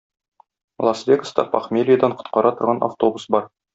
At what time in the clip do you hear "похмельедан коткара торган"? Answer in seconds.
1.57-2.83